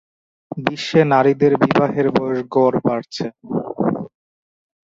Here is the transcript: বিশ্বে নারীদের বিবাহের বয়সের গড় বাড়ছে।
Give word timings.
বিশ্বে 0.57 1.01
নারীদের 1.11 1.53
বিবাহের 1.61 2.07
বয়সের 2.15 2.39
গড় 2.53 2.77
বাড়ছে। 2.85 3.25